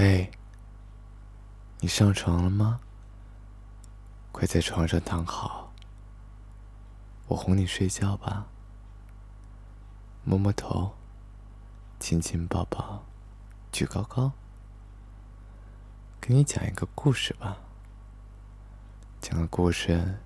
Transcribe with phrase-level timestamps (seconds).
[0.00, 0.30] 喂，
[1.80, 2.80] 你上床了吗？
[4.32, 5.74] 快在床上躺好，
[7.28, 8.46] 我哄你睡觉吧。
[10.24, 10.94] 摸摸头，
[11.98, 13.04] 亲亲抱抱，
[13.70, 14.32] 举高高。
[16.18, 17.58] 给你讲一个故事吧。
[19.20, 20.18] 讲个故事，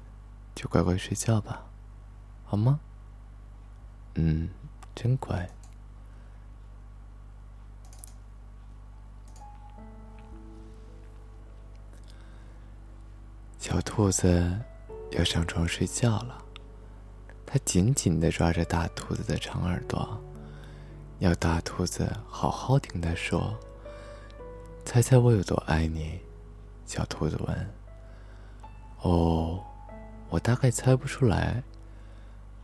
[0.54, 1.64] 就乖乖睡觉吧，
[2.44, 2.78] 好吗？
[4.14, 4.50] 嗯，
[4.94, 5.50] 真乖。
[13.64, 14.54] 小兔子
[15.12, 16.36] 要上床睡觉了，
[17.46, 20.22] 它紧紧的抓着大兔子的长耳朵，
[21.20, 23.58] 要大兔子好好听它说。
[24.84, 26.20] 猜猜我有多爱你？
[26.84, 27.70] 小兔子问。
[29.00, 29.64] 哦，
[30.28, 31.62] 我大概猜不出来。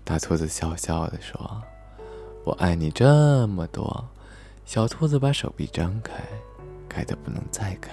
[0.05, 1.63] 大兔子笑笑的说
[2.45, 4.07] ：“我爱你这么多。”
[4.67, 6.23] 小兔子把手臂张开，
[6.91, 7.91] 开的不能再开。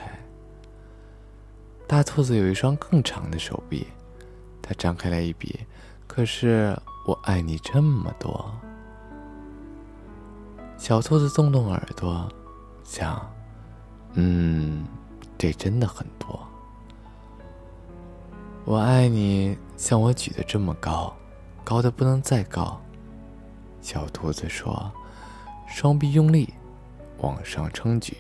[1.88, 3.88] 大兔子有一双更长的手臂，
[4.62, 5.58] 它张开来一比，
[6.06, 8.54] 可是我爱你这么多。
[10.78, 12.30] 小兔子动动耳朵，
[12.84, 13.26] 想，
[14.16, 14.86] 嗯，
[15.38, 16.38] 这真的很多。
[18.66, 21.16] 我爱你像我举的这么高，
[21.64, 22.80] 高的不能再高。
[23.82, 24.92] 小兔子说，
[25.70, 26.54] 双臂用力
[27.20, 28.18] 往上撑举。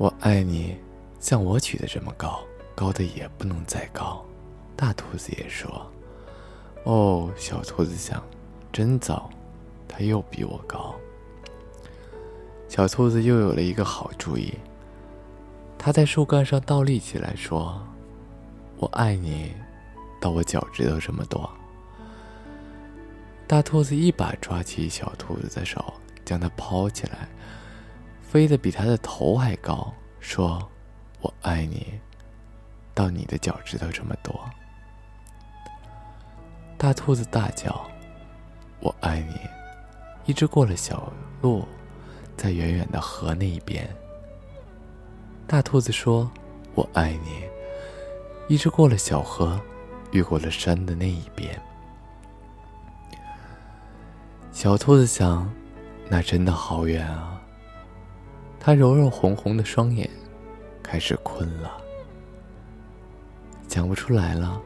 [0.00, 0.78] 我爱你，
[1.18, 2.40] 像我举的这么高，
[2.74, 4.24] 高的也不能再高。
[4.74, 5.86] 大兔子也说
[6.84, 8.24] ：“哦，小兔子想，
[8.72, 9.28] 真糟，
[9.86, 10.94] 它又比我高。”
[12.66, 14.54] 小兔子又有了一个好主意，
[15.76, 17.78] 它在树干上倒立起来说
[18.80, 19.52] ：“我爱你，
[20.18, 21.46] 到我脚趾头这么多。”
[23.46, 25.92] 大兔子一把抓起小兔子的手，
[26.24, 27.28] 将它抛起来。
[28.30, 30.70] 飞得比他的头还高，说
[31.20, 31.98] ：“我爱你，
[32.94, 34.32] 到你的脚趾头这么多。”
[36.78, 37.90] 大兔子大叫
[38.78, 39.34] ：“我爱你！”
[40.26, 41.12] 一直过了小
[41.42, 41.66] 路，
[42.36, 43.84] 在远远的河那一边。
[45.48, 46.30] 大兔子说
[46.76, 47.42] ：“我爱你！”
[48.46, 49.60] 一直过了小河，
[50.12, 51.60] 越过了山的那一边。
[54.52, 55.52] 小兔子想
[56.08, 57.38] ：“那真的好远啊。”
[58.62, 60.08] 他揉揉红红的双眼，
[60.82, 61.78] 开始困了。
[63.66, 64.60] 讲不出来了。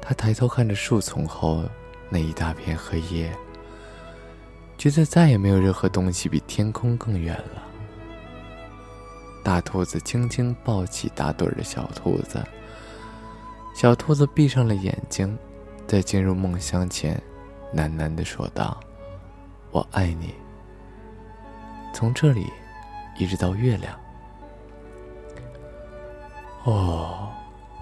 [0.00, 1.62] 他抬头看着树丛后
[2.08, 3.30] 那一大片黑夜，
[4.78, 7.62] 觉得再也没有任何东西比天空更远了。
[9.44, 12.42] 大兔子轻轻抱起打盹的小兔子。
[13.74, 15.38] 小兔子闭上了眼睛，
[15.86, 17.22] 在进入梦乡前，
[17.74, 18.80] 喃喃地说道
[19.70, 20.34] ：“我爱你。”
[21.92, 22.46] 从这里。
[23.20, 24.00] 一直到月亮。
[26.64, 27.28] 哦，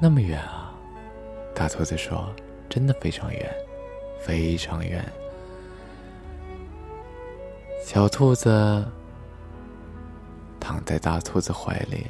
[0.02, 0.74] 那么远啊！
[1.54, 2.34] 大兔子说
[2.68, 3.54] ：“真的非常远，
[4.20, 5.04] 非常远。”
[7.86, 8.84] 小兔子
[10.58, 12.04] 躺在大兔子怀里，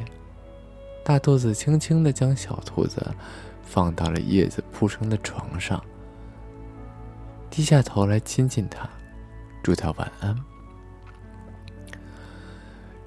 [1.05, 3.15] 大兔子轻轻的将小兔子
[3.63, 5.85] 放到了叶子铺成的床上，
[7.51, 8.89] 低下头来亲亲它，
[9.63, 10.35] 祝它晚安。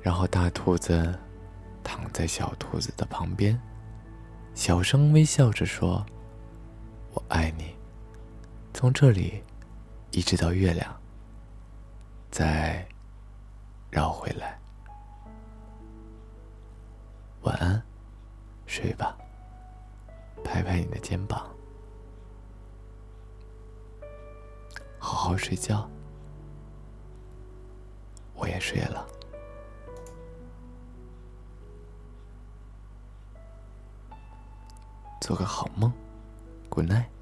[0.02, 1.18] 然后，大兔子
[1.84, 3.60] 躺在小兔子的旁边，
[4.56, 6.04] 小声微笑着说
[7.14, 7.76] ：“我爱你。”
[8.74, 9.44] 从这里
[10.12, 11.00] 一直到月亮，
[12.32, 12.88] 再
[13.90, 14.60] 绕回来。
[17.42, 17.82] 晚安，
[18.66, 19.16] 睡吧。
[20.44, 21.48] 拍拍你的肩膀，
[24.98, 25.88] 好好睡觉。
[28.34, 29.06] 我也睡了。
[35.22, 35.94] 做个好梦
[36.70, 37.21] ，Good night。